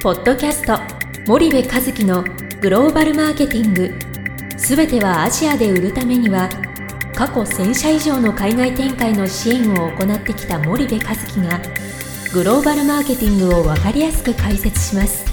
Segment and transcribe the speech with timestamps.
[0.00, 0.78] ポッドキャスト
[1.26, 2.22] 森部和樹の
[2.60, 3.92] グローバルマーケティング。
[4.56, 6.48] すべてはアジアで売るためには
[7.16, 11.60] 過去1000社以上の海外展開の支援を行ってきた森部和樹が
[12.32, 15.24] グローバルマーケティングを分かりやすく解説します。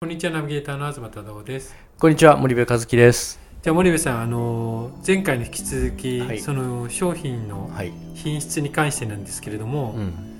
[0.00, 1.76] こんにちはナビゲーターの東忠夫です。
[1.98, 3.38] こんにちは森部和樹です。
[3.60, 6.40] じゃあ森部さんあの前回に引き続き、はい。
[6.40, 10.33] その商品のはい、品質に関してなんですけれども、うん、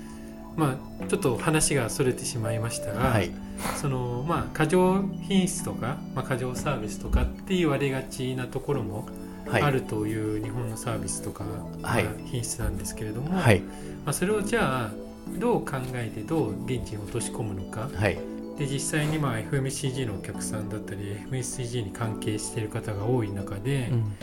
[0.55, 3.31] まあちょっと話がそれてしまいましたが、はい、
[3.75, 9.07] そのまあ過剰品質とか、まあ、過剰サービスとかって言われがちなところも
[9.47, 11.43] はい、あるという日本のサービスとか、
[11.83, 12.03] はい。
[12.03, 13.67] まあ品質なんですけれども、はい、ま
[14.07, 14.91] あ、それをじゃあ
[15.39, 17.89] どう考えてどう現地に落とし込むのか。
[17.93, 18.17] はい、
[18.57, 24.15] で実際にまあ FMCG のお客さんだったり FMCG に関係している方が多い中で、うん、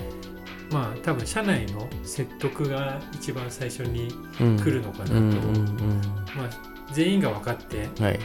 [0.73, 4.09] まあ多分社内の説得が一番最初に
[4.41, 4.57] うん。
[4.59, 6.01] 来るのかなと、うん、うん、
[6.37, 6.51] まあ、
[6.93, 8.19] 全員が分かってうん、はい、い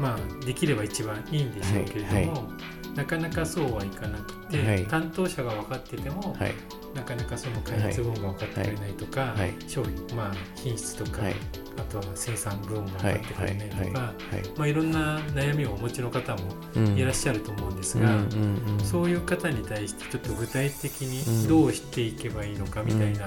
[0.00, 4.86] まあ、できれば一番いいんでしょうけれども、はいなかなかそうはいかなくて、はい。
[4.86, 6.54] 担当者が分かってても、はい、
[6.94, 9.54] なかなかその開発部門が分かってくれないとか、はい。
[9.66, 11.34] 商品、まあ、品質とか、はい、
[11.76, 16.42] あとは生産部門がはい、分かってくはい、れないとか、はい、まあ、いろんな悩みをお持ちの方も
[16.76, 16.96] うん。
[16.96, 21.10] いらっしゃると思うんですうん、が、そういう方に対してちょっと具体的うん。
[21.10, 23.26] にどうしていけばいいのかみたいな、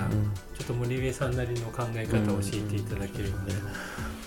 [0.58, 3.52] ちょっと森上さんなりの考え方を教えていただければと、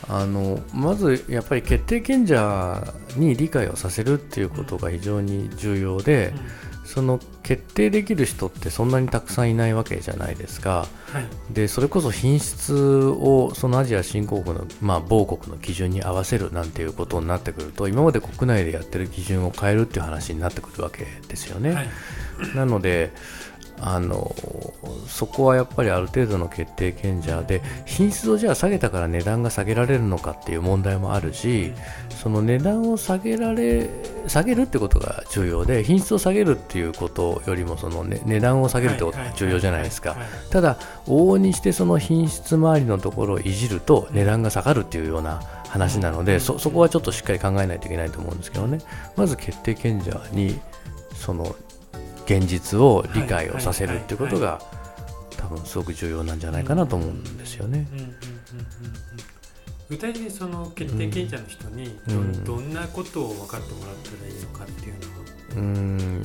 [0.08, 6.32] あのまずやっぱり決定権者に理解をさせるっていうことが非常に重要で、
[6.84, 10.88] その決定できる人ってそんなにたくさんいないわけじゃないですか。
[11.06, 21.72] はいでそれこそ品質をそのアジア新興国の、まあ、某国の基準に合わせるなんていうことになってくると今まで国内でやってる基準を変えるっていう話になってくるわけですよね。
[21.72, 21.88] はい
[22.54, 23.12] なので
[23.82, 24.34] あの
[25.06, 31.72] そこはやっぱりある程度の決定権者で品質をじゃあ下げたから値段が下げられるのかっていう問題もあるし
[32.22, 33.88] その値段を下げられ
[34.28, 40.10] 下げるってことが重要で品質を下げるっていうことよりもその、ね、値段を下げるってことが重要じゃないですか。
[40.10, 40.16] は。
[40.16, 48.78] いただ往々にしてその品質周りのところをいじると値段が下がるっていうような話なのでそそこはちょっとしっかり考えないといけないと思うんですけどね。
[49.16, 50.60] まず決定権者に
[51.14, 51.54] その
[52.30, 54.60] 現実を理解をさせるっていうことが
[55.36, 57.88] 多分すごく重要なんじゃないかなと思うんですよね。
[59.88, 61.98] 具体的にその決定権者の人に
[62.44, 65.26] ど,、うんなことを分かってもらったらいいのかっていうのは、
[65.56, 66.22] うん。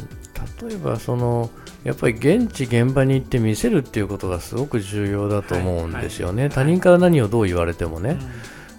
[0.69, 1.49] 例えばその
[1.83, 8.19] やっぱり現地現場に行って見せるっていうことがすごく重要だと思うんですよね、他人から何をどう言われてもね、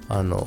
[0.08, 0.46] あの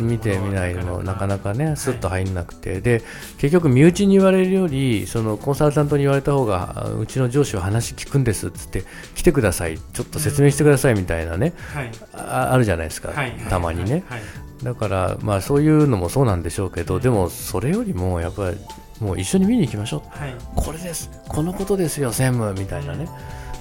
[0.00, 1.52] 見てみないのなかなか。
[1.52, 3.02] ねスッとはい入んなくて、で
[3.38, 9.78] 結局身内に言われるよりそのコンサルタントに言われた方があうちの上司は話聞くんですっつって来てください。
[9.78, 11.90] ちょっと説明してくださいみたいなね、はい。
[12.12, 13.32] ああるじゃないですか、はい。
[13.48, 14.20] たまにね、はい。
[14.62, 18.56] だからまあそういうのもそうなんでしょうけど、でもそれよりもやっぱり
[19.00, 20.18] もう一緒に見に行きましょう。
[20.18, 20.34] はい。
[20.56, 21.10] これです。
[21.28, 23.08] このことですよ専務みたいなね、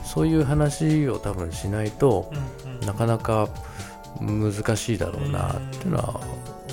[0.05, 2.31] そういう話を多分しないと
[2.65, 2.71] うん。
[2.79, 2.87] うん。
[2.87, 3.49] なかなか
[4.19, 6.21] 難しいだろうなっていうのは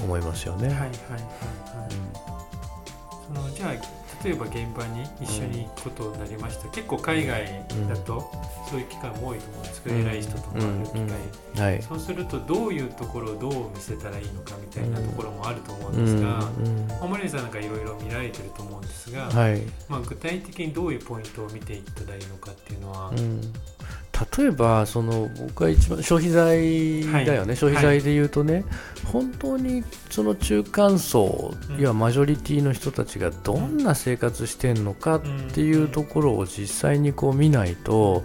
[0.02, 0.68] 思いますよね。
[0.68, 1.22] はいはいはいはい。
[3.26, 3.72] そのじゃあ
[4.24, 7.44] 例えば現場に一緒に行くことになりました、結構海外
[7.88, 8.30] だと
[8.68, 11.82] そういう機会も多いと思うんですけど、偉い人と回る機会、うんはい。
[11.82, 16.50] そうするとどういうところをどう見せたらいいのかみたいなところもあると思うんうんですが、
[17.06, 23.40] 森さんなんかいろいろ見られてると思うんですが、はいまあ、具体的にどういうポイントを見ていったらいいのかっていうのは、うん
[24.38, 27.56] 例えばその僕は一番消費財だよね、はい。
[27.56, 28.64] 消費財で言うとね、
[29.04, 31.80] 本当にその中間層、うん。
[31.80, 35.22] いやマジョリティの人たちがどんな生活してんのかっ
[35.52, 38.24] ていうところを実際にこう見ないと、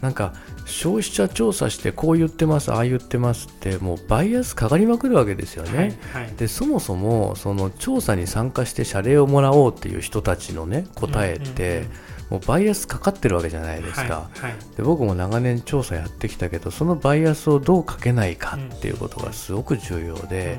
[0.00, 0.32] なんか
[0.64, 5.98] 消費者調査してこう言ってますああ言ってますってもうバイアスかかりまくるわけですよね。
[6.12, 6.24] はい。
[6.24, 6.34] はい。
[6.36, 11.86] でそもそもその調査に参加して謝礼をもらおうっていう人たちのね答えって、
[12.30, 14.54] もうバイアスかかってるわけじゃないですか、はいはい。
[14.76, 20.58] で僕も長年調査やってきたけどそのバイアスをどうかけないかっていうことがすごく重要で、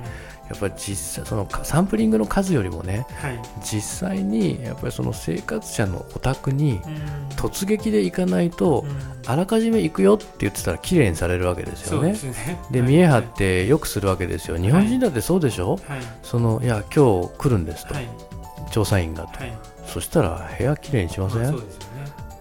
[0.49, 3.39] やっぱり実際そのかサンプリングの数よりもねはい。
[3.63, 7.29] 実際にやっぱりその生活者のお宅にうん。
[7.35, 9.31] 突撃で行かないとうん。
[9.31, 12.13] あらかじめ行くよって言ってたら綺麗にされるわけですよね。
[12.13, 12.23] です。
[12.23, 12.59] ね。
[12.71, 14.57] で見え張ってよくするわけですよ。
[14.57, 15.79] 日本人だってそうでしょ、はい。
[16.23, 18.09] そのいや今日来るんですと、はい。
[18.71, 19.57] 調査員がと、はい
[19.89, 21.59] そしたら部屋きれいにしません、まあね。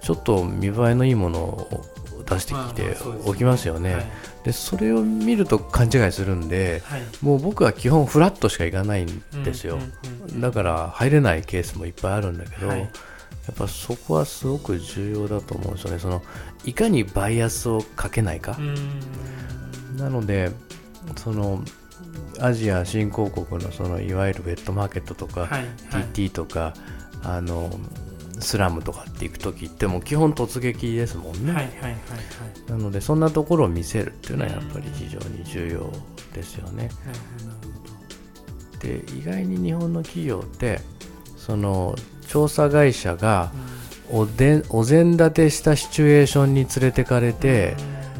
[0.01, 1.85] ちょっと見栄えのいいものを
[2.29, 4.07] 出してきまあまておきますよね、はい。
[4.45, 7.03] でそれを見ると勘違いするんではい。
[7.23, 9.89] もう僕は基本フラットしか行かないんですよ、うんうんう
[10.37, 12.81] んだから入れないケースもいっぱいあるんだけど、はい。
[12.81, 15.99] やっぱそこはすごく重要だと思うんですよね。
[15.99, 16.23] その
[16.67, 18.57] いかにバイアスをかけないか。
[18.59, 18.75] う、ん。
[19.97, 20.51] なので
[21.17, 21.65] その
[22.41, 25.65] アジア新興国のそのいわゆるベッドマーケットとか、はいはい。
[26.13, 26.75] TT とか
[27.23, 27.71] あの
[28.41, 31.97] スラムとかって行く時ってもう基本突撃ですもんね、はいはいはいは
[32.69, 32.71] い。
[32.71, 35.93] なのでそんなところを見せるっていうのはやっぱり非常に重要
[36.35, 36.91] ですよね。
[38.81, 40.81] で意外に日本の企業って
[41.37, 41.97] その
[42.29, 43.51] 調査会社が
[44.11, 47.77] おでお膳立てしたシチュエーションに連れてかれて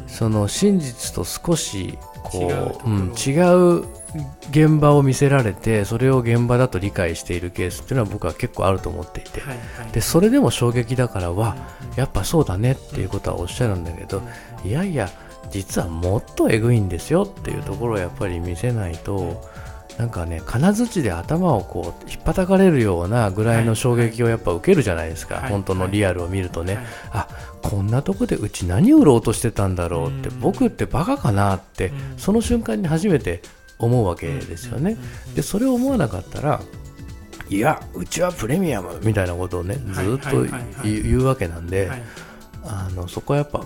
[0.09, 3.99] その真実と少しこ違うところう、うん、違う
[4.49, 9.41] 現場を見せられてそれを現場だと理解しているケースっていうのは僕は結構あると思っていて。
[9.41, 9.91] はいはい。
[9.91, 11.55] でそれでも衝撃だからは
[11.95, 14.21] やっぱそうだねっていうことはおっしゃるんだけど
[14.65, 15.09] いやいや
[15.51, 19.43] 実はもっとえぐいんですよっていうところをやっぱり見せないと
[19.99, 26.85] なんかね金槌で頭をこう引っ叩かれるようなぐらいの衝撃をやっぱ受けるじゃないですか、はい本当のリアルを見るとね、はい。
[27.11, 27.27] あ
[27.61, 30.39] こんなとこでうち何売ろうとしてたんだろうって、うん。
[30.39, 32.17] 僕ってバカかなって、うん。
[32.17, 33.41] その瞬間に初めて
[33.77, 34.97] 思うわけですよね、
[35.35, 36.61] でそれを思わなかったら
[37.49, 42.03] いやうちはプレミアムみたいなことをねずーっと言うわけなんで、はい。
[42.63, 43.65] あのそこはやっぱ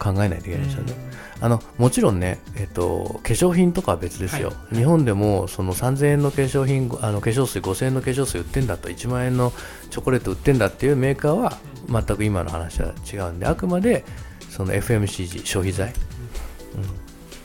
[0.00, 0.94] 考えないといけないですよね。
[1.42, 4.76] あのもちろんね、えっと、化粧品とかは別ですよ、はい。
[4.76, 9.52] 日本でもその3000円の化粧品あの化粧水5000円の化粧水売ってんだと1万円の
[9.90, 11.58] チョコレート売ってんだっていうメーカーは
[11.88, 14.04] 全く今の話は違うんであくまで
[14.50, 15.90] その FMCG 消費財。
[15.90, 15.92] っ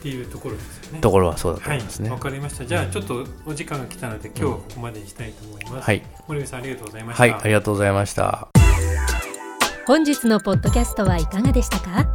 [0.07, 0.99] ていうところですよね。
[0.99, 2.09] ところはそうだとはい思いますね。
[2.11, 2.65] わかりました。
[2.65, 8.49] じゃあちょっとお時間が来たので今日はここまでにしたいと思います、はい、森部さんありがとうございました、はい、ありがとうございました。
[9.87, 12.14] 本日のポッドキャストはいかがでしたか？